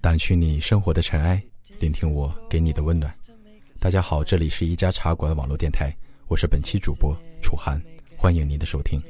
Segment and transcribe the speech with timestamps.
[0.00, 1.42] 掸去你生活的尘埃，
[1.80, 3.12] 聆听我给你的温暖。
[3.80, 5.92] 大家好，这里是一家茶馆网络电台，
[6.28, 7.82] 我是本期主播楚涵，
[8.16, 9.00] 欢迎您的收听。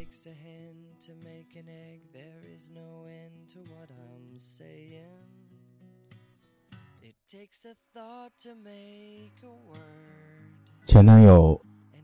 [10.87, 11.61] 前男友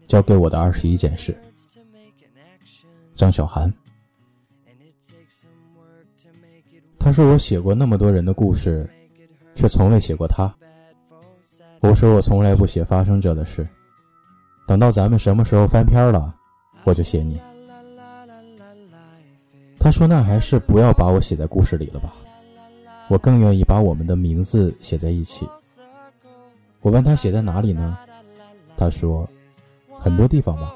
[0.07, 1.41] 交给我的二十一件事，
[3.17, 3.73] 张小涵。
[7.01, 8.89] 他说我写过那么多人的故事，
[9.55, 10.55] 却从未写过他。
[11.81, 13.67] 我说我从来不写发生者的事，
[14.67, 16.35] 等到咱们什么时候翻篇了，
[16.85, 17.41] 我就写你。
[19.79, 22.13] 他说那还是不要把我写在故事里了吧，
[23.09, 25.48] 我更愿意把我们的名字写在一起。
[26.83, 27.97] 我问他写在哪里呢？
[28.77, 29.27] 他说
[29.98, 30.75] 很多地方吧，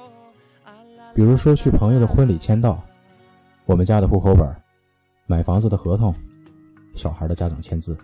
[1.15, 2.83] 比如说去朋友的婚礼签到，
[3.67, 4.64] 我们家的户口本。
[5.27, 6.15] 买房子的合同，
[6.95, 7.97] 小孩的家长签字。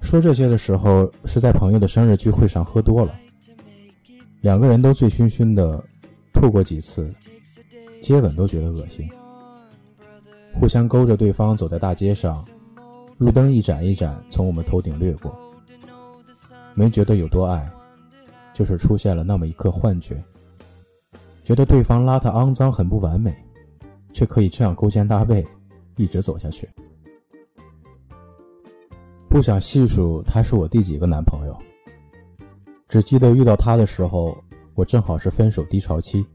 [0.00, 3.14] 说这些的时候，是在朋友的生日聚会上喝多了，
[4.40, 5.82] 两个人都醉醺醺的，
[6.32, 7.08] 吐过几次，
[8.02, 9.08] 接吻都觉得恶心，
[10.58, 12.44] 互相勾着对方走在大街上，
[13.18, 15.32] 路灯一盏一盏从我们头顶掠过，
[16.74, 17.70] 没觉得有多爱，
[18.52, 20.20] 就是出现了那么一刻幻觉，
[21.44, 23.32] 觉得对方邋遢肮脏，很不完美。
[24.12, 25.46] 却可以这样勾肩搭背，
[25.96, 26.68] 一直走下去。
[29.28, 31.56] 不想细数他是我第几个男朋友，
[32.88, 34.36] 只记得遇到他的时候，
[34.74, 36.26] 我正好是分手低潮期，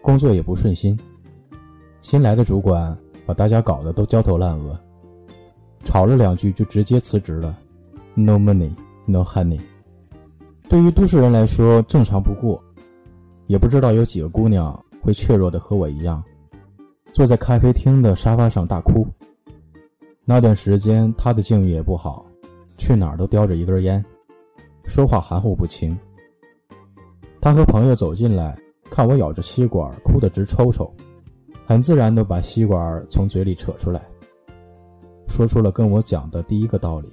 [0.00, 0.98] 工作也不顺心，
[2.00, 4.80] 新来的主管把大家搞得都焦头烂额，
[5.84, 7.58] 吵了两句就直接辞职了
[8.14, 8.70] ，no money
[9.04, 9.60] no honey。
[10.70, 12.62] 对于都市人来说正常不过，
[13.46, 14.72] 也不知道有几个姑娘
[15.02, 16.24] 会怯弱的和我一样。
[17.12, 19.06] 坐在咖啡厅的沙发上大哭。
[20.24, 22.24] 那段时间，他的境遇也不好，
[22.76, 24.04] 去哪儿都叼着一根烟，
[24.84, 25.98] 说话含糊不清。
[27.40, 28.56] 他和朋友走进来，
[28.90, 30.92] 看我咬着吸管，哭得直抽抽，
[31.66, 34.06] 很自然地把吸管从嘴里扯出来，
[35.26, 37.12] 说出了跟我讲的第一个道理：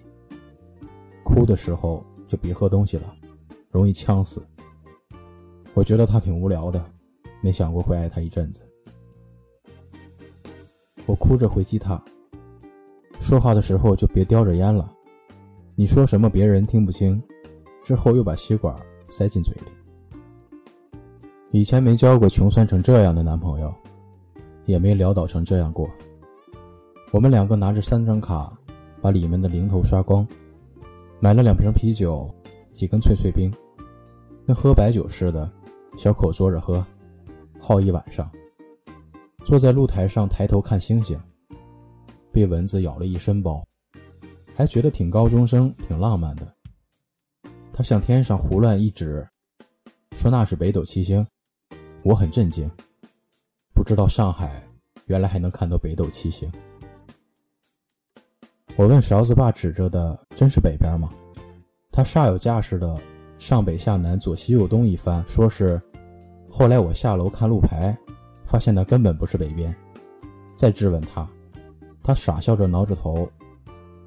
[1.23, 3.11] 哭的时候就别喝东西了，
[3.71, 4.45] 容易呛死。
[5.73, 6.83] 我觉得他挺无聊的，
[7.41, 8.61] 没想过会爱他一阵子。
[11.07, 11.99] 我哭着回击他，
[13.19, 14.93] 说话的时候就别叼着烟了。
[15.73, 17.19] 你说什么别人听不清。
[17.83, 18.75] 之后又把吸管
[19.09, 19.71] 塞进嘴里。
[21.51, 23.73] 以前没交过穷酸成这样的男朋友，
[24.65, 25.89] 也没潦倒成这样过。
[27.11, 28.51] 我们两个拿着三张卡，
[29.01, 30.27] 把里面的零头刷光，
[31.21, 32.29] 买了两瓶啤酒，
[32.73, 33.49] 几根脆脆冰，
[34.45, 35.49] 跟喝白酒似的，
[35.95, 36.85] 小口嘬着喝，
[37.57, 38.29] 耗一晚上。
[39.47, 41.17] 坐在露台上抬头看星星，
[42.33, 43.65] 被蚊子咬了一身包，
[44.53, 46.45] 还觉得挺高中生、挺浪漫的。
[47.71, 49.25] 他向天上胡乱一指，
[50.11, 51.25] 说那是北斗七星。
[52.03, 52.69] 我很震惊，
[53.73, 54.61] 不知道上海
[55.05, 56.51] 原来还能看到北斗七星。
[58.75, 61.09] 我问勺子爸指着的真是北边吗？
[61.89, 63.01] 他煞有架势的
[63.39, 65.81] 上北下南左西右东一番，说是。
[66.49, 67.97] 后来我下楼看路牌。
[68.47, 69.75] 发现那根本不是北边，
[70.55, 71.27] 再质问他，
[72.01, 73.29] 他傻笑着挠着头，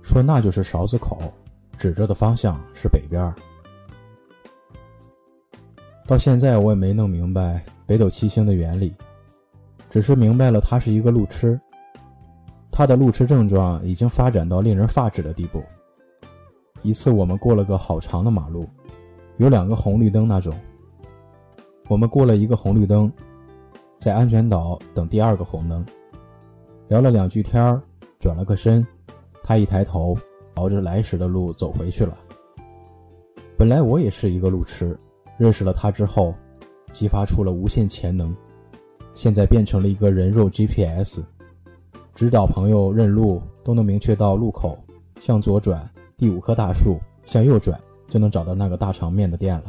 [0.01, 1.21] 说那就是勺子口，
[1.77, 3.33] 指着的方向是北边。
[6.07, 8.95] 到现在我也没弄明白北斗七星的原理，
[9.91, 11.61] 只是明白了他是一个路痴，
[12.73, 15.63] 他的路痴症状已经发展到令人发指的地步。
[16.81, 18.67] 一次我们过了个好长的马路，
[19.37, 20.59] 有两个红绿灯那种，
[21.89, 23.13] 我们过了一个红绿灯。
[24.01, 25.85] 在安全岛等第二个红灯，
[26.89, 27.83] 聊了两句天儿，
[28.19, 28.85] 转了个身，
[29.43, 30.17] 他一抬头，
[30.57, 32.17] 朝着来时的路走回去了。
[33.59, 34.99] 本来我也是一个路痴，
[35.37, 36.35] 认识了他之后，
[36.91, 38.35] 激发出了无限潜能，
[39.13, 41.21] 现在变成了一个人肉 GPS，
[42.15, 44.79] 指导朋友认路都能明确到路口，
[45.19, 45.87] 向左转
[46.17, 47.79] 第五棵大树，向右转
[48.09, 49.65] 就能找到那个大肠面的店了。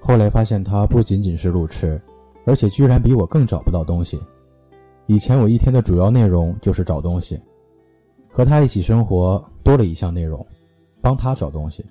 [0.00, 2.02] 后来发现他不仅仅是路痴。
[2.46, 4.18] 而且居然比我更找不到东西。
[5.06, 7.38] 以前我一天的主要内容就是找东西，
[8.28, 10.44] 和他一起生活多了一项内容，
[11.00, 11.84] 帮他找东西。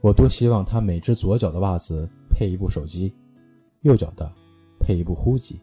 [0.00, 3.12] 我多希望他每只左脚的袜子配一部手机，
[3.82, 4.30] 右脚的
[4.80, 5.60] 配一部呼机。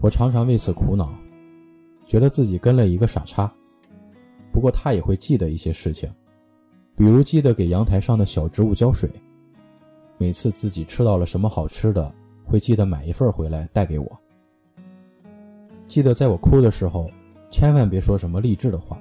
[0.00, 1.12] 我常常为此苦恼，
[2.06, 3.52] 觉得自己跟了一个傻叉。
[4.52, 6.08] 不过他也会记得一些事情，
[6.94, 9.10] 比如记得给阳台上的小植物浇水。
[10.18, 12.12] 每次自己吃到了什么好吃的，
[12.44, 14.20] 会记得买一份回来带给我。
[15.88, 17.10] 记得在我哭的时候，
[17.50, 18.98] 千万别说什么励志的话，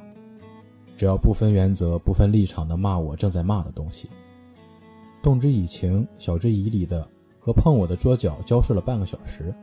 [0.97, 4.09] 只要不分原则、不分立场的骂我正在骂的东西。
[5.21, 7.07] 动之以情，晓之以理的
[7.39, 9.53] 和碰我的桌角交涉了半个小时。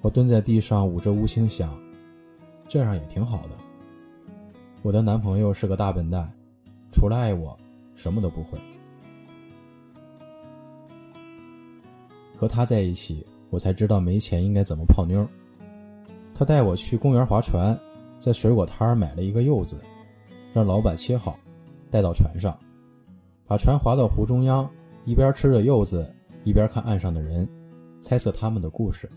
[0.00, 1.78] 我蹲在地上捂着无心想，
[2.68, 3.50] 这样也挺好的。
[4.82, 6.30] 我的男朋友是个大笨蛋，
[6.90, 7.56] 除了爱我，
[7.94, 8.58] 什么都不会。
[12.44, 15.26] 和他在一起，我才知道没钱应该怎么泡妞。
[16.34, 17.74] 他带我去公园划船，
[18.18, 19.80] 在水果摊买了一个柚子，
[20.52, 21.38] 让老板切好，
[21.90, 22.54] 带到船上，
[23.46, 24.70] 把船划到湖中央，
[25.06, 26.06] 一边吃着柚子，
[26.44, 27.48] 一边看岸上的人，
[27.98, 29.08] 猜测他们的故事。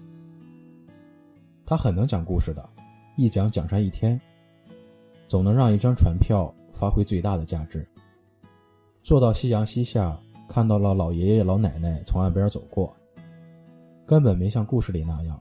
[1.65, 2.65] 他很能讲故事的，
[3.17, 4.17] 一讲讲上一天，
[5.27, 7.85] 总能让一张船票发挥最大的价值。
[9.03, 12.95] 坐到夕阳西下，看到了老爷爷老奶奶从岸边走过。
[14.07, 15.37] 根本没像故事里那样，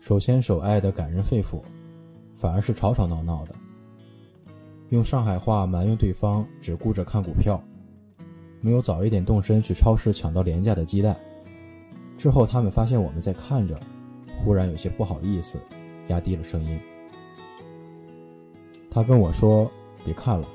[0.00, 1.62] 手牵手爱的感人肺腑，
[2.36, 3.54] 反而是吵吵闹闹的。
[4.90, 7.58] 用上海话埋怨对方只顾着看股票，
[8.60, 11.18] 没有早一点动身去超市抢到廉价的鸡蛋。
[12.18, 13.80] 之后他们发现我们在看着，
[14.44, 15.58] 忽然有些不好意思，
[16.08, 16.78] 压低了声音。
[18.90, 19.70] 他跟我说
[20.04, 20.46] ：“别看了，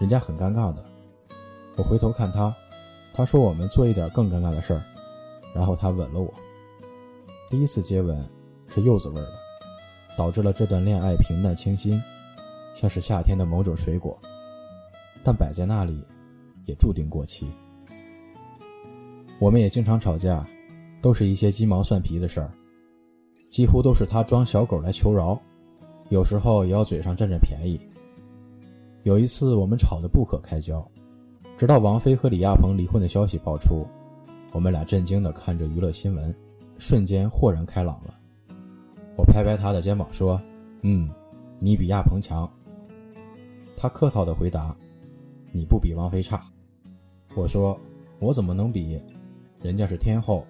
[0.00, 0.84] 人家很尴尬的。”
[1.78, 2.52] 我回头看他，
[3.14, 4.82] 他说：“我们做一点更尴尬的事儿。”
[5.54, 6.34] 然后他吻了我。
[7.52, 8.18] 第一次接吻
[8.66, 9.28] 是柚子味的，
[10.16, 12.02] 导致了这段恋爱平淡清新，
[12.74, 14.18] 像是夏天的某种水果，
[15.22, 16.02] 但摆在那里
[16.64, 17.46] 也注定过期。
[19.38, 20.48] 我们也经常吵架，
[21.02, 22.50] 都是一些鸡毛蒜皮的事儿，
[23.50, 25.38] 几乎都是他装小狗来求饶，
[26.08, 27.78] 有时候也要嘴上占占便宜。
[29.02, 30.82] 有一次我们吵得不可开交，
[31.58, 33.86] 直到王菲和李亚鹏离婚的消息爆出，
[34.52, 36.34] 我们俩震惊地看着娱乐新闻。
[36.84, 38.18] 瞬间豁然开朗了，
[39.16, 40.42] 我拍拍他的肩膀说
[40.82, 41.08] ：“嗯，
[41.60, 42.50] 你比亚鹏强。”
[43.78, 44.76] 他客套的回答
[45.54, 46.42] ：“你不比王菲差。”
[47.36, 47.78] 我说
[48.18, 49.00] ：“我怎么能比？
[49.60, 50.44] 人家是天后。”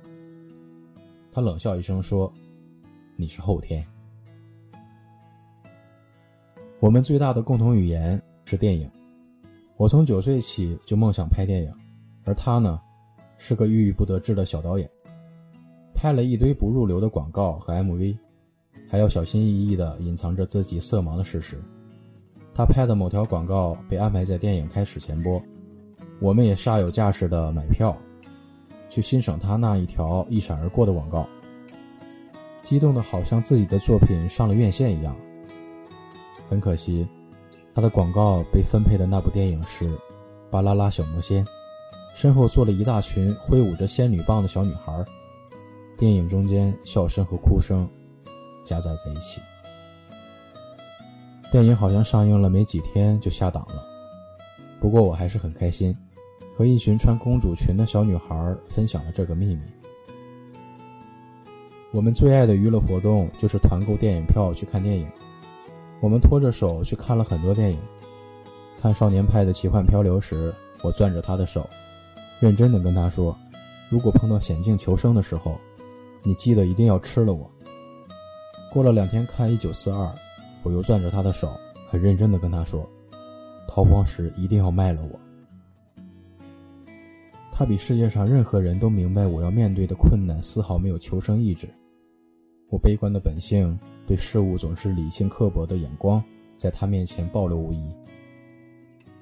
[1.30, 2.32] 他冷笑一声说
[3.14, 3.86] ：“你是后天。”
[6.80, 8.90] 我们最大的共同语言是电影。
[9.76, 11.70] 我从九岁起就梦想拍电影，
[12.24, 12.80] 而他呢，
[13.36, 14.90] 是个郁郁不得志的小导演。
[16.02, 18.18] 拍了一堆不入流的广告和 MV，
[18.90, 21.62] 还要小心翼翼地隐藏着自己色盲的事实。
[22.52, 25.40] 他拍的某条广告被安排在电影开始前播，
[26.20, 27.96] 我们也煞有介事地买票，
[28.88, 31.24] 去欣赏他那一条一闪而过的广告，
[32.64, 35.16] 激动的好像自己的作品上了院线一样。
[36.50, 37.06] 很可惜，
[37.72, 39.88] 他的广告被分配的那部电影是
[40.50, 41.44] 《巴啦啦小魔仙》，
[42.12, 44.92] 身后坐了一大群挥舞着仙女棒的小女孩。
[45.96, 47.88] 电影中间笑声和哭声
[48.64, 49.40] 夹杂在一起。
[51.50, 53.84] 电影好像上映了没几天就下档了，
[54.80, 55.94] 不过我还是很开心，
[56.56, 59.60] 和一群穿公主裙的小女孩分享了这个秘密。
[61.92, 65.06] 我们最爱的娱乐活动就是团购电影票去看电影。
[66.00, 67.78] 我们拖着手去看了很多电影。
[68.80, 70.52] 看《少年派的奇幻漂流》时，
[70.82, 71.68] 我攥着他的手，
[72.40, 73.36] 认真的跟他说
[73.90, 75.60] ：“如果碰到险境求生的时候。”
[76.22, 77.50] 你记得一定要吃了我。
[78.72, 80.06] 过了两天看《一九四二》，
[80.62, 81.50] 我又攥着他的手，
[81.90, 82.88] 很认真的跟他说
[83.68, 85.20] ：“逃荒时一定要卖了我。”
[87.52, 91.68] 他比世界上任何人都明白我要面对的困难，丝毫没有求生意志。
[92.70, 96.22] 我悲观的本性，对事物总是理性刻薄的眼光，
[96.56, 97.94] 在他面前暴露无遗。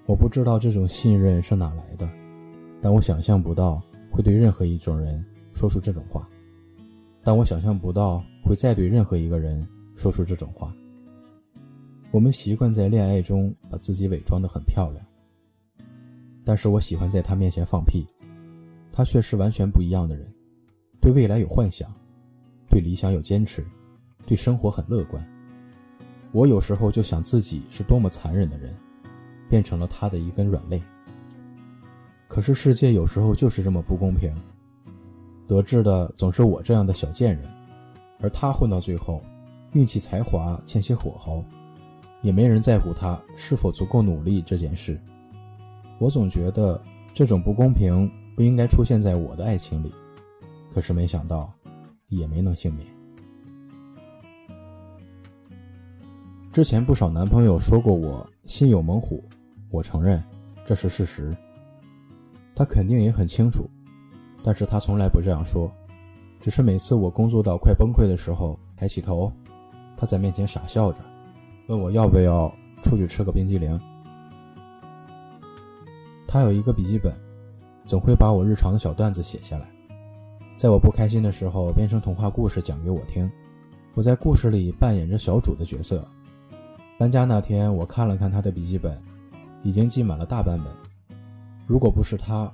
[0.07, 2.09] 我不知道这种信任是哪来的，
[2.81, 3.83] 但我想象不到
[4.13, 6.29] 会对任何一种人说出这种话。
[7.23, 10.73] 但我想象不到会再对任何一个人说出这种话。
[12.11, 15.05] 我们习惯在恋爱中把自己伪装得很漂亮，
[16.45, 18.07] 但是我喜欢在他面前放屁。
[18.93, 20.27] 他却是完全不一样的人，
[21.01, 21.89] 对未来有幻想，
[22.69, 23.65] 对理想有坚持，
[24.27, 25.25] 对生活很乐观。
[26.33, 28.75] 我有时候就想自己是多么残忍的人，
[29.49, 30.83] 变成了他的一根软肋。
[32.27, 34.35] 可是世界有时候就是这么不公平。
[35.51, 37.45] 得志的总是我这样的小贱人，
[38.21, 39.21] 而他混到最后，
[39.73, 41.45] 运气才华欠些火候，
[42.23, 44.97] 也没人在乎他是否足够努力这件事。
[45.99, 46.81] 我总觉得
[47.13, 49.93] 这种不公平不应该出现在我的爱情里，
[50.73, 51.53] 可是没想到，
[52.07, 52.87] 也没能幸免。
[56.53, 59.25] 之前不少男朋友说过我心有猛虎，
[59.69, 60.23] 我承认
[60.65, 61.37] 这是事实。
[62.55, 63.69] 他肯定也很清楚。
[64.43, 65.71] 但是他从来不这样说，
[66.41, 69.31] 只是每次我工作到快崩溃的时候，抬起头，
[69.97, 70.99] 他在面前傻笑着，
[71.69, 73.79] 问我要不要出去吃个冰激凌。
[76.27, 77.13] 他有一个笔记本，
[77.85, 79.67] 总会把我日常的小段子写下来，
[80.57, 83.31] 在我不开心的时候编成童话故事讲给我听。
[83.95, 86.07] 我在故事里扮演着小主的角色。
[86.97, 88.97] 搬家那天，我看了看他的笔记本，
[89.63, 90.73] 已经记满了大半本。
[91.67, 92.51] 如果不是他，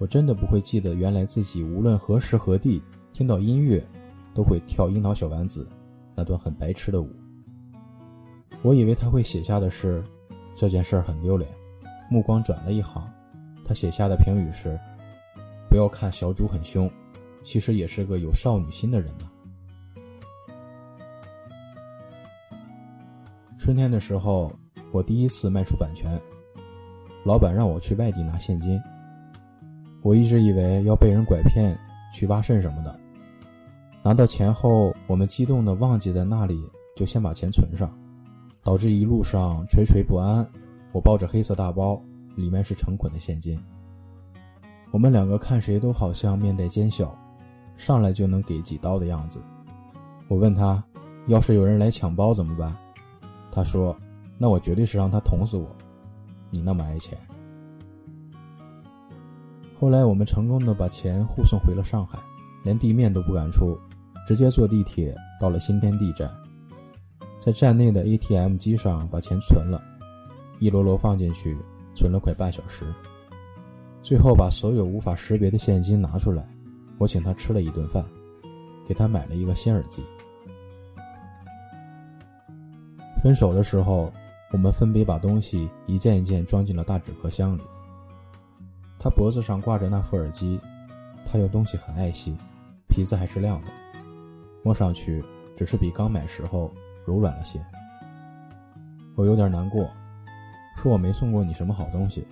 [0.00, 2.82] 我真的不会记得原来自己无论何时何地。
[3.12, 3.84] 听到音乐，
[4.32, 5.68] 都会跳樱桃小丸子
[6.14, 7.10] 那段很白痴的舞。
[8.62, 10.02] 我以为他会写下的是
[10.54, 11.50] 这件事很丢脸。
[12.08, 13.12] 目光转了一行，
[13.62, 14.78] 他写下的评语是
[15.68, 16.90] ：“不要看小主很凶，
[17.42, 19.30] 其实也是个有少女心的人呢。”
[23.58, 24.50] 春天的时候，
[24.92, 26.18] 我第一次卖出版权，
[27.22, 28.80] 老板让我去外地拿现金。
[30.02, 31.76] 我一直以为要被人拐骗
[32.12, 32.98] 去挖肾什么的。
[34.02, 36.58] 拿到钱后，我们激动的忘记在那里，
[36.96, 37.90] 就先把钱存上，
[38.62, 40.46] 导致一路上惴惴不安。
[40.92, 42.02] 我抱着黑色大包，
[42.34, 43.58] 里面是成捆的现金。
[44.90, 47.14] 我们两个看谁都好像面带奸笑，
[47.76, 49.40] 上来就能给几刀的样子。
[50.28, 50.82] 我问他，
[51.26, 52.74] 要是有人来抢包怎么办？
[53.52, 53.94] 他说，
[54.38, 55.68] 那我绝对是让他捅死我。
[56.50, 57.16] 你那么爱钱。
[59.80, 62.18] 后来我们成功的把钱护送回了上海，
[62.62, 63.78] 连地面都不敢出。
[64.28, 66.30] 直接坐地铁到了新天地站，
[67.38, 69.82] 在站内的 ATM 机上把钱存了，
[70.58, 71.56] 一摞摞放进去，
[71.94, 72.84] 存了快半小时。
[74.02, 76.46] 最后把所有无法识别的现金拿出来，
[76.98, 78.04] 我请他吃了一顿饭，
[78.86, 80.04] 给他买了一个新耳机。
[83.22, 84.12] 分手的时候，
[84.52, 87.62] 我们分别把东西一件一件装进了大纸壳箱里。
[89.02, 90.60] 他脖子上挂着那副耳机，
[91.24, 92.36] 他有东西很爱惜，
[92.86, 93.68] 皮子还是亮的。
[94.62, 95.24] 摸上去
[95.56, 96.70] 只是比刚买时候
[97.06, 97.58] 柔软了些，
[99.14, 99.90] 我有点难过，
[100.76, 102.26] 说我没送过你什么好东西，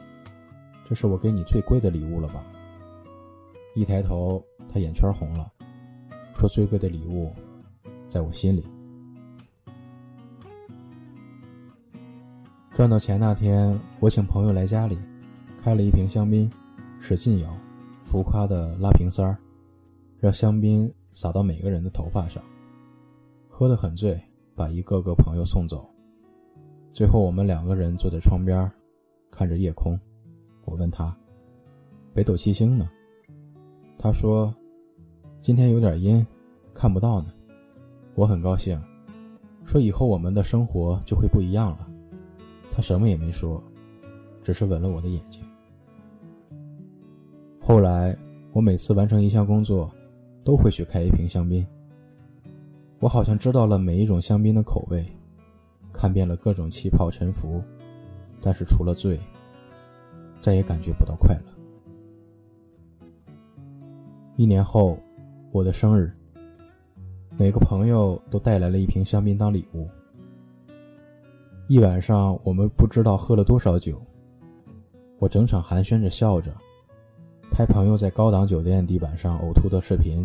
[0.85, 2.45] 这是我给你最贵的礼物了吧？
[3.75, 5.51] 一抬头，他眼圈红了，
[6.37, 7.33] 说最贵的礼物，
[8.11, 8.63] 在我心里。
[12.75, 14.99] 赚到钱那天，我请朋友来家里，
[15.59, 16.51] 开了一瓶香槟，
[16.99, 17.55] 使劲摇，
[18.03, 19.37] 浮夸的拉瓶塞儿，
[20.19, 20.91] 让香槟。
[21.11, 22.41] 洒到每个人的头发上，
[23.49, 24.23] 喝得很醉，
[24.55, 25.85] 把一个个朋友送走。
[26.93, 28.71] 最后，我们两个人坐在窗边，
[29.29, 29.99] 看着夜空。
[30.65, 31.17] 我问他
[32.15, 32.89] ：“北斗七星呢？”
[33.99, 34.55] 他说
[35.41, 36.25] ：“今天有点阴，
[36.73, 37.33] 看不到呢。”
[38.15, 38.81] 我很高兴，
[39.65, 41.89] 说：“以后我们的生活就会不一样了。”
[42.71, 43.61] 他什么也没说，
[44.41, 45.43] 只是吻了我的眼睛。
[47.69, 48.17] 后来，
[48.55, 49.93] 我每次完成一项工作。
[50.45, 51.67] 都会去开一瓶香槟。
[53.01, 55.05] 我好像知道了每一种香槟的口味，
[55.93, 57.63] 看遍了各种气泡沉浮，
[58.41, 59.21] 但是除了醉，
[60.41, 61.53] 再也感觉不到快乐。
[64.37, 64.99] 一年后，
[65.53, 66.11] 我的生日，
[67.37, 69.87] 每个朋友都带来了一瓶香槟当礼物。
[71.67, 74.01] 一晚上，我们不知道喝了多少酒，
[75.19, 76.51] 我整场寒暄着笑着，
[77.59, 80.25] 拍朋友在高档酒店地板上呕吐的视频。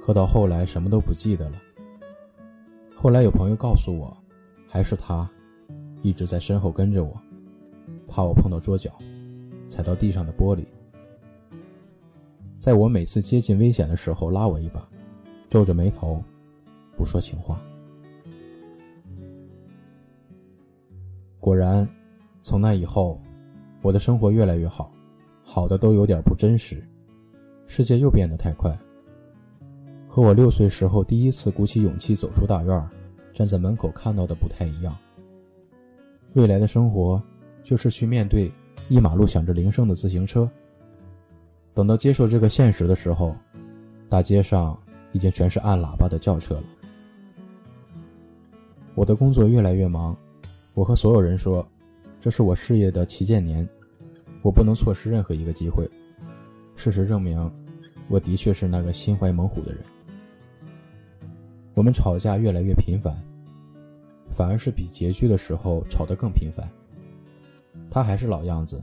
[0.00, 1.60] 喝到后来什么都不记得了。
[2.94, 4.16] 后来有朋友告诉我，
[4.66, 5.30] 还是他，
[6.00, 7.14] 一直在身后跟着我，
[8.08, 8.90] 怕我碰到桌角，
[9.68, 10.64] 踩到地上的玻璃，
[12.58, 14.82] 在我每次接近危险的时候拉我一把，
[15.50, 16.24] 皱着眉头，
[16.96, 17.60] 不说情话。
[21.38, 21.86] 果然，
[22.40, 23.20] 从那以后，
[23.82, 24.90] 我的生活越来越好，
[25.48, 26.84] 好的都有点不真实，
[27.68, 28.76] 世界又变得太快。
[30.08, 32.90] 和我六岁时候第一次鼓起勇气走出大院，
[33.32, 34.94] 站在门口看到的不太一样。
[36.32, 37.22] 未来的生活，
[37.62, 38.50] 就是去面对
[38.88, 40.50] 一马路响着铃声的自行车。
[41.72, 43.34] 等到接受这个现实的时候，
[44.08, 44.76] 大街上
[45.12, 46.64] 已经全是按喇叭的轿车了。
[48.96, 50.16] 我的工作越来越忙，
[50.74, 51.66] 我和所有人说，
[52.20, 53.66] 这是我事业的旗舰年，
[54.46, 55.84] 我不能错失任何一个机会。
[56.76, 57.50] 事实证明，
[58.06, 59.82] 我的确是那个心怀猛虎的人。
[61.74, 63.12] 我们吵架越来越频繁，
[64.30, 66.64] 反而是比拮据的时候吵得更频繁。
[67.90, 68.80] 他还是老样子，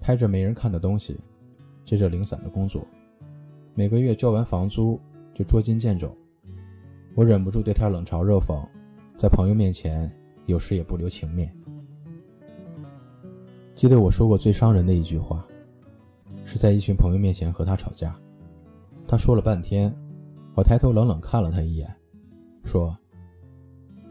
[0.00, 1.20] 拍着没人看的东西，
[1.84, 2.82] 接着零散的工作，
[3.74, 4.98] 每个月交完房租
[5.34, 6.10] 就捉襟见肘。
[7.14, 8.66] 我忍不住对他冷嘲热讽，
[9.14, 10.10] 在朋友面前
[10.46, 11.54] 有时也不留情面。
[13.80, 15.42] 记得我说过最伤人的一句话，
[16.44, 18.14] 是在一群朋友面前和他吵架，
[19.08, 19.90] 他说了半天。
[20.54, 21.90] 我抬头冷冷看了他一眼，
[22.62, 22.94] 说：“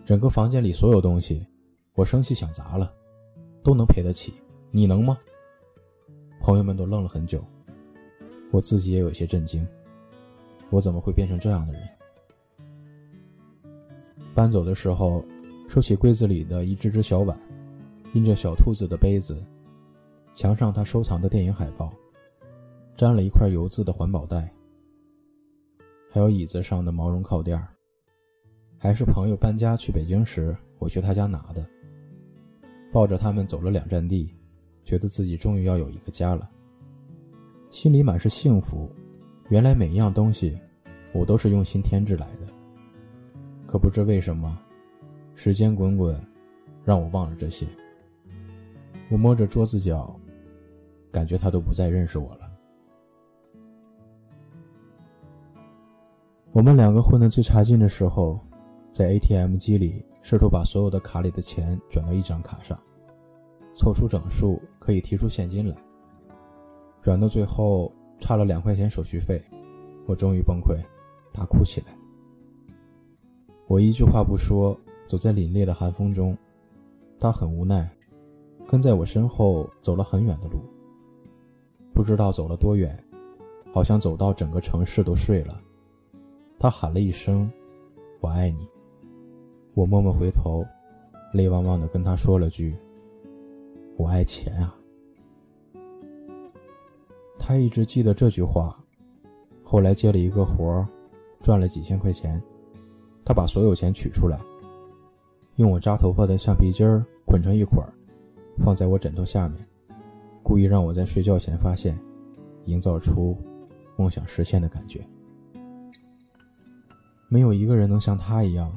[0.03, 1.45] 整个房间里所有东西，
[1.93, 2.91] 我生气想砸了，
[3.63, 4.33] 都能赔得起，
[4.71, 5.15] 你能吗？”
[6.41, 7.39] 朋友们都愣了很久，
[8.49, 9.63] 我自己也有些震惊。
[10.71, 11.88] 我怎么会变成这样的人？
[14.33, 15.23] 搬走的时候，
[15.67, 17.39] 收起柜子里的一只只小碗，
[18.15, 19.38] 印着小兔子的杯子，
[20.39, 21.91] 墙上他收藏的电影海报，
[22.96, 24.50] 沾了一块油渍的环保袋，
[26.10, 27.62] 还有椅子上的毛绒靠垫
[28.77, 31.69] 还是朋友搬家去北京时我去他家拿的。
[32.89, 34.34] 抱着他们走了两站地，
[34.86, 36.50] 觉得自己终于要有一个家了，
[37.69, 38.89] 心里满是幸福。
[39.50, 40.58] 原来每一样东西，
[41.12, 42.48] 我都是用心添置来的。
[43.67, 44.58] 可不知为什么，
[45.36, 46.17] 时间滚滚，
[46.86, 47.67] 让我忘了这些。
[49.10, 50.17] 我摸着桌子角，
[51.11, 52.51] 感觉他都不再认识我了。
[56.51, 58.39] 我们两个混得最差劲的时候，
[58.91, 62.77] 在 ATM 机里试图把所有的卡里的钱转到一张卡上，
[63.73, 65.75] 凑出整数可以提出现金来。
[67.01, 67.91] 转到最后。
[68.21, 69.41] 差了两块钱手续费，
[70.05, 70.77] 我终于崩溃，
[71.31, 71.97] 大哭起来。
[73.65, 76.37] 我一句话不说，走在凛冽的寒风中，
[77.17, 77.89] 他很无奈，
[78.67, 80.59] 跟在我身后走了很远的路。
[81.99, 82.97] 不知道走了多远，
[83.73, 85.61] 好像走到整个城市都睡了。
[86.57, 87.51] 他喊了一声
[88.23, 88.65] ：“我爱你。”
[89.75, 90.65] 我默默回头，
[91.33, 92.73] 泪汪汪的跟他说了句
[93.99, 94.73] ：“我爱钱啊。”
[97.37, 98.81] 他一直记得这句话，
[99.61, 100.87] 后来接了一个活儿，
[101.41, 102.41] 赚了几千块钱。
[103.25, 104.39] 他把所有钱取出来，
[105.57, 107.91] 用我扎头发的橡皮筋儿捆成一捆儿，
[108.63, 109.67] 放在我枕头下面，
[110.43, 111.98] 故意让我在睡觉前发现，
[112.65, 113.38] 营造出
[113.98, 115.05] 梦想实现的感觉。
[117.27, 118.75] 没有一个人能像他一样，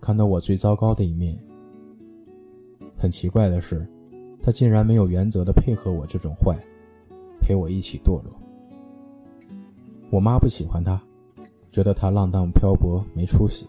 [0.00, 1.36] 看到我最糟糕的一面。
[2.96, 3.86] 很奇怪的是，
[4.40, 6.56] 他竟然没有原则的配合我这种坏。
[7.44, 8.32] 陪我一起堕落。
[10.10, 11.02] 我妈不喜欢他，
[11.72, 13.66] 觉得他浪荡漂泊没出息。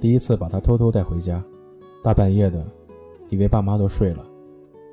[0.00, 1.42] 第一次把他偷偷带回家，
[2.04, 2.64] 大半夜的，
[3.30, 4.24] 以为爸妈都睡了，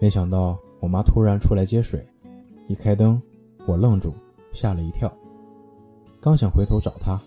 [0.01, 2.05] 没想到我妈突然出来接水，
[2.67, 3.21] 一开灯，
[3.65, 4.13] 我愣住，
[4.51, 5.11] 吓了一跳。
[6.19, 7.21] 刚想回头找她，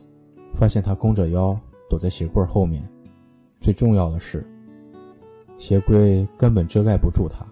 [0.55, 1.59] 发现她弓着腰
[1.89, 2.83] 躲在鞋柜后面。
[3.61, 4.47] 最重要的是，
[5.59, 7.47] 鞋柜根本遮盖不住她。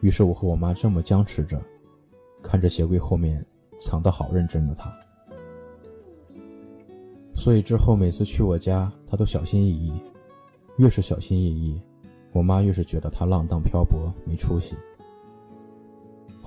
[0.00, 1.60] 于是我和我妈这么僵持着。
[2.42, 3.44] 看着鞋柜后面
[3.78, 4.90] 藏得好认真的她，
[7.34, 9.92] 所以之后每次去我家，他都小心翼翼。
[10.78, 11.78] 越是小心翼翼，
[12.32, 14.74] 我妈越是觉得他浪荡漂泊没出息。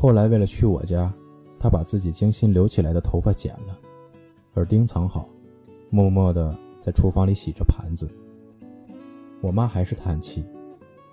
[0.03, 1.09] 后来为了去我家，
[1.57, 3.79] 他把自己精心留起来的头发剪了，
[4.55, 5.29] 耳钉藏好，
[5.89, 8.11] 默默地在厨房里洗着盘子。
[9.39, 10.43] 我妈还是叹气，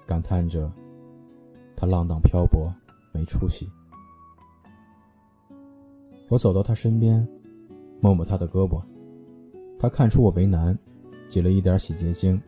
[0.04, 0.68] 感叹着
[1.76, 2.68] 他浪荡漂泊
[3.14, 3.70] 没出息。
[6.28, 7.24] 我走到他身边，
[8.00, 8.82] 摸摸他的胳膊。
[9.78, 10.76] 他看出我为难，
[11.28, 12.42] 挤了一点洗洁精，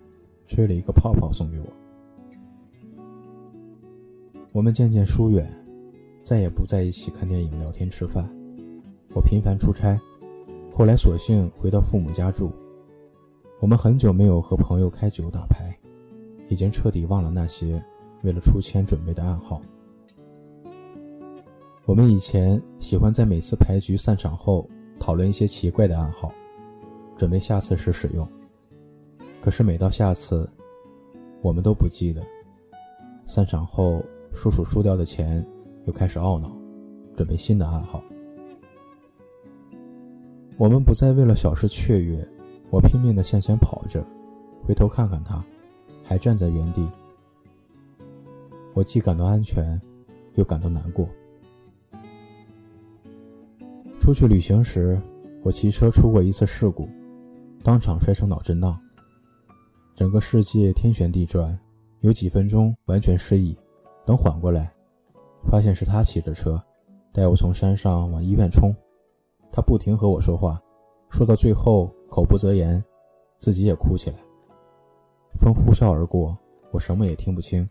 [0.49, 1.67] 吹了一个泡泡送给我。
[4.51, 5.49] 我们渐渐疏远，
[6.23, 8.29] 再也不在一起看电影、聊天、吃饭。
[9.15, 10.01] 我频繁出差，
[10.73, 12.51] 后来索性回到父母家住。
[13.61, 15.77] 我们很久没有和朋友开酒打牌，
[16.49, 17.83] 已经彻底忘了那些
[18.23, 19.61] 为了出千准备的暗号。
[21.85, 24.69] 我们以前喜欢在每次牌局散场后
[25.01, 26.33] 讨论一些奇怪的暗号，
[27.17, 28.27] 准备下次时使用。
[29.41, 30.49] 可是每到下次，
[31.43, 32.23] 我们都不记得。
[33.27, 34.01] 散场后
[34.33, 35.45] 叔叔输掉的钱，
[35.85, 36.51] 又开始懊恼，
[37.17, 38.03] 准备新的暗号。
[40.59, 42.27] 我们不再为了小事雀跃，
[42.71, 44.05] 我拼命地向前跑着，
[44.65, 45.45] 回头看看他，
[46.05, 46.89] 还站在原地。
[48.75, 49.81] 我既感到安全，
[50.35, 51.09] 又感到难过。
[53.99, 55.01] 出去旅行时，
[55.43, 56.89] 我骑车出过一次事故，
[57.63, 58.79] 当场摔成脑震荡。
[59.95, 61.59] 整个世界天旋地转，
[62.01, 63.57] 有几分钟完全失忆。
[64.07, 64.72] 等缓过来，
[65.47, 66.63] 发现是他骑着车，
[67.13, 68.75] 带我从山上往医院冲。
[69.51, 70.61] 他不停和我说话，
[71.09, 72.83] 说到最后口不择言，
[73.39, 74.17] 自己也哭起来。
[75.39, 76.37] 风呼啸而过，
[76.71, 77.69] 我什么也听不清，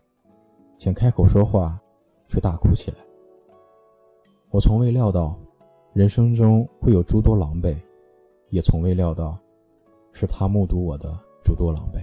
[0.78, 1.80] 想开口说话，
[2.28, 2.98] 却大哭起来。
[4.50, 5.38] 我从未料到。
[5.94, 7.76] 人生中会有诸多狼狈，
[8.48, 9.38] 也从未料到，
[10.10, 12.02] 是他目睹我的诸多狼狈。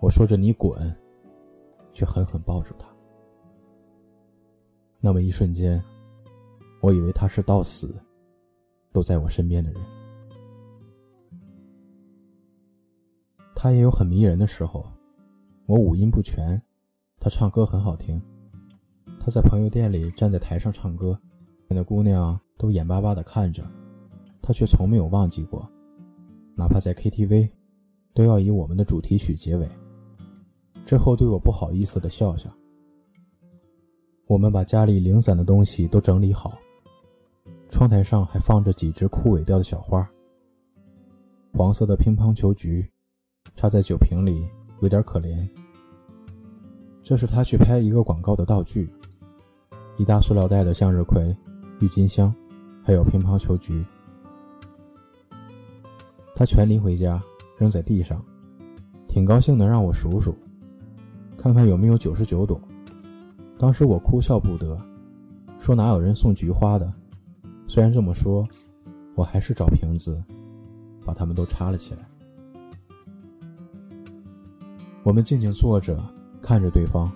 [0.00, 0.92] 我说着“你滚”，
[1.94, 2.87] 却狠狠抱住他。
[5.00, 5.82] 那么一瞬间，
[6.80, 7.94] 我以为他是到死，
[8.92, 9.02] 都。
[9.02, 9.80] 在我身边的人。
[13.54, 14.86] 他也有很迷人的时候，
[15.66, 16.60] 我五音不全，
[17.20, 18.20] 他唱歌很好听。
[19.20, 21.18] 他在朋友店里站在台上唱歌，
[21.68, 23.64] 那姑娘都眼巴巴地看着，
[24.42, 25.68] 他却从没有忘记过，
[26.56, 27.50] 哪怕在 KTV，
[28.14, 29.68] 都要以我们的主题曲结尾。
[30.84, 32.50] 之后对我不好意思地笑笑。
[34.28, 36.52] 我们把家里零散的东西都整理好，
[37.70, 40.06] 窗台上还放着几只枯萎掉的小花，
[41.54, 42.86] 黄色的乒乓球菊。
[43.56, 44.46] 插在酒瓶里，
[44.82, 45.48] 有点可怜。
[47.02, 48.86] 这是他去拍一个广告的道具，
[49.96, 51.34] 一大塑料袋的向日葵、
[51.80, 52.32] 郁金香，
[52.84, 53.82] 还有乒乓球菊。
[56.36, 57.20] 他全拎回家，
[57.56, 58.22] 扔在地上，
[59.08, 60.36] 挺高兴的，让我数数，
[61.38, 62.60] 看看有没有九十九朵。
[63.58, 64.80] 当时我哭笑不得，
[65.58, 66.92] 说哪有人送菊花的？
[67.66, 68.46] 虽然这么说，
[69.16, 70.22] 我还是找瓶子，
[71.04, 72.08] 把它们都插了起来。
[75.02, 76.00] 我们静静坐着，
[76.40, 77.10] 看着对方，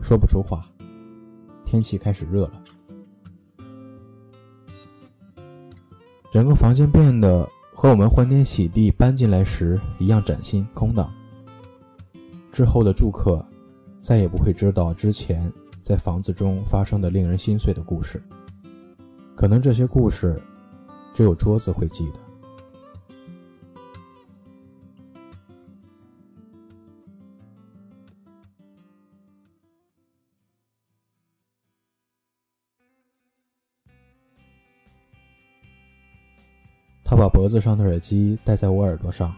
[0.00, 0.64] 说不出话。
[1.64, 2.62] 天气开始热了，
[6.30, 11.12] 整个房间变得和我们欢天喜地搬进来时一样崭新空荡。
[12.52, 13.44] 之后的住客
[14.00, 15.52] 再也不会知道之前
[15.84, 18.18] 在房子中发生的令人心碎的故事，
[19.36, 20.40] 可能这些故事
[21.12, 22.20] 只有桌子会记得。
[37.04, 39.36] 他把脖子上的耳机戴在我耳朵上，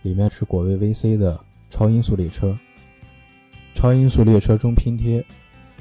[0.00, 2.58] 里面是果味 VC 的超音速列车。
[3.74, 5.22] 超音速列车中拼贴，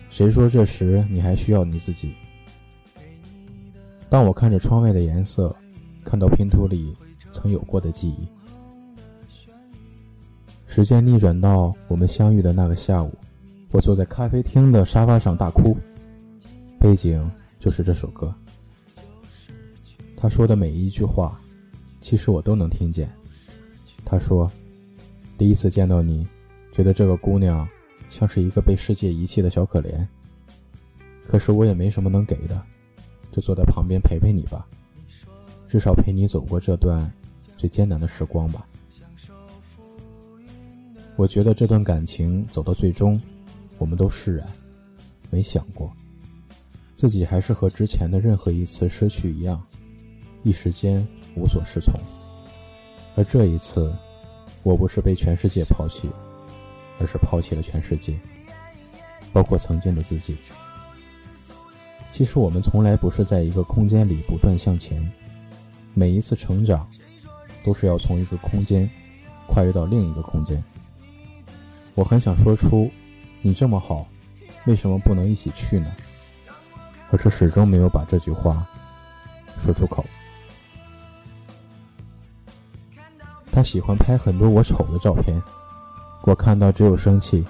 [0.10, 2.14] 谁说这时你还需要你自己？
[4.10, 5.54] 当我看着窗外的颜色，
[6.04, 6.96] 看到拼图里
[7.32, 8.28] 曾有过的记忆。
[10.68, 13.14] 时间逆转到我们相遇的那个下午，
[13.72, 15.76] 我坐在咖啡厅的沙发上大哭，
[16.80, 18.34] 背景就是这首歌。
[20.16, 21.40] 他说的每一句话，
[22.00, 23.10] 其实我都能听见。
[24.04, 24.50] 他说
[25.38, 26.28] ：“第一次见到你，
[26.72, 27.68] 觉得这个姑娘
[28.10, 30.06] 像是一个被世界遗弃的小可怜。
[31.28, 32.62] 可是我也没什么能给的，
[33.32, 34.68] 就坐在旁边陪陪你吧，
[35.68, 37.12] 至少陪你走过这段
[37.58, 38.66] 最艰难的时光吧。”
[41.18, 43.20] 我觉得这段感情走到最终，
[43.78, 44.46] 我们都释然，
[45.30, 45.90] 没想过
[46.94, 49.62] 自己还是和之前的任何一次失去一样。
[50.44, 52.00] 一时间无所适从，
[53.16, 53.92] 而这一次，
[54.62, 56.08] 我不是被全世界抛弃，
[57.00, 58.14] 而是抛弃了全世界，
[59.34, 60.38] 包括曾经的自己。
[62.12, 65.12] 其实我们从来不是在一个空间里不断向前，
[65.94, 66.88] 每一次成长，
[67.64, 68.90] 都是要从一个空间
[69.48, 70.64] 跨越到另一个空间。
[71.94, 72.90] 我很想说出，
[73.42, 74.08] 你这么好，
[74.66, 75.92] 为什么不能一起去呢？
[77.12, 78.66] 可是始终没有把这句话
[79.60, 80.04] 说出口。
[83.52, 85.42] 他喜欢拍很多我丑的照片，
[86.26, 87.46] 我看到只有生气。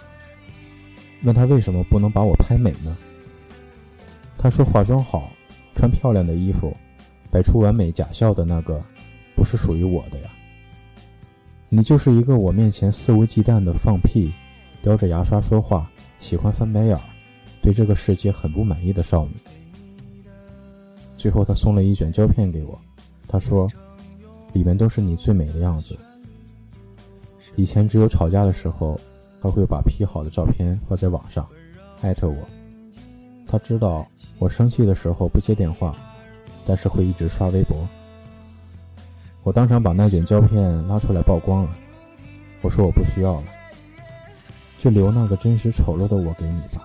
[1.23, 2.95] 问他为什么不能把我拍美呢？
[4.38, 5.31] 他说化妆好，
[5.73, 6.75] 穿漂亮的衣服，
[7.31, 8.81] 摆出完美假笑的那个，
[9.35, 10.29] 不是属于我的呀。
[11.69, 14.31] 你就是一个我面前肆无忌惮的放屁，
[14.81, 17.01] 叼着牙刷说话，喜欢翻白眼儿，
[17.61, 19.31] 对这个世界很不满意的少女。
[21.17, 22.79] 最后他送了一卷胶片给我，
[23.27, 23.67] 他说。
[24.53, 25.97] 里面都是你最美的样子。
[27.56, 29.00] 以前只有吵架的时候，
[29.41, 31.48] 他会把 P 好的照片发在网上，
[32.02, 32.36] 艾特我。
[33.48, 34.06] 他知道
[34.39, 35.96] 我生气的时候不接电话，
[36.65, 37.78] 但是会一直刷微博。
[39.44, 41.70] 我当场把那卷胶片拉出来曝光了。
[42.62, 43.44] 我说我不需要了，
[44.80, 46.84] 就留那个真实丑陋的我给你吧。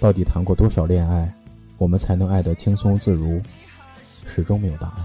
[0.00, 1.32] 到底谈过多少恋爱，
[1.78, 3.40] 我们才能爱得轻松自如？
[4.26, 4.96] 始终没有答案。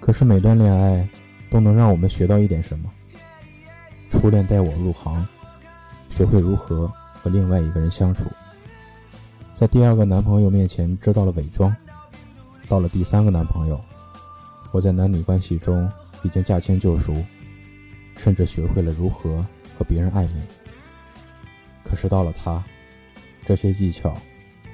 [0.00, 1.08] 可是每段恋爱
[1.52, 2.90] 都能让我们学到一点什么。
[4.08, 5.28] 初恋带我入行，
[6.08, 8.24] 学会如何和另外一个人相处。
[9.52, 11.76] 在第二个男朋友面前知道了伪装，
[12.68, 13.78] 到了第三个男朋友，
[14.70, 15.86] 我在男女关系中
[16.22, 17.14] 已经驾轻就熟，
[18.16, 19.44] 甚至学会了如何
[19.78, 20.40] 和别人暧昧。
[21.84, 22.64] 可是到了他，
[23.44, 24.16] 这些技巧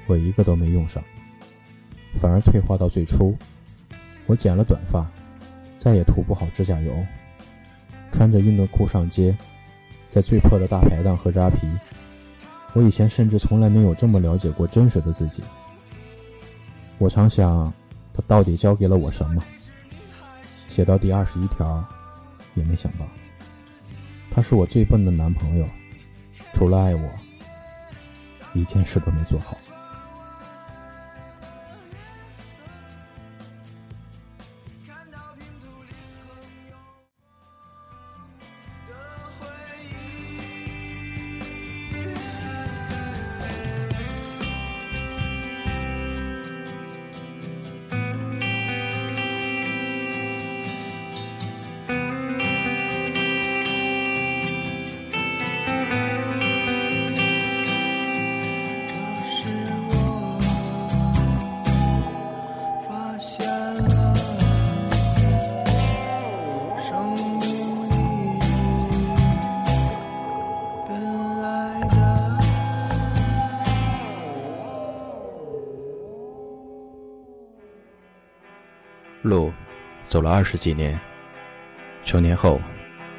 [0.07, 1.03] 我一个都没用上，
[2.21, 3.37] 反而退化到最初。
[4.27, 5.05] 我剪了短发。
[5.79, 6.93] 再也涂不好指甲油，
[8.13, 9.35] 穿着运动裤上街，
[10.09, 11.69] 在最破的大排档喝扎啤。
[12.75, 15.43] 我以前甚至从来没有这么了解过真实的自己。
[16.99, 17.73] 我常想，
[18.13, 19.43] 他到底教给了我什么？
[20.67, 21.83] 写到第二十一条，
[22.55, 23.07] 也没想到，
[24.31, 25.67] 他是我最笨的男朋友，
[26.53, 27.09] 除了爱我，
[28.53, 29.57] 一件事都没做好。
[79.29, 79.53] 路
[80.07, 80.99] 走了二十几年，
[82.05, 82.61] 成年后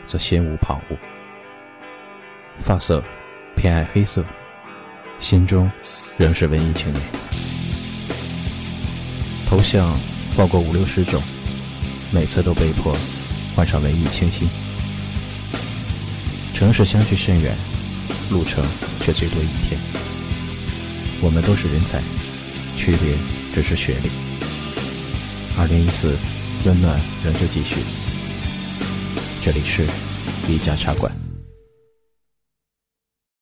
[0.06, 0.98] 则心无旁骛。
[2.58, 3.04] 发色
[3.56, 4.26] 偏爱黑色，
[5.20, 5.72] 心中
[6.18, 7.02] 仍是文艺青年。
[9.48, 9.96] 头像
[10.36, 11.22] 报过五六十种，
[12.12, 12.96] 每次都被迫
[13.56, 14.50] 换上文艺清新。
[16.54, 17.56] 城市相距甚远，
[18.32, 18.64] 路程
[19.00, 19.80] 却最多一天。
[21.22, 22.02] 我们都是人才，
[22.76, 23.16] 区别
[23.54, 24.29] 只是学历。
[25.60, 26.16] 二零一四，
[26.64, 27.82] 温暖仍旧继续。
[29.44, 29.86] 这里是
[30.48, 31.12] 一家茶馆。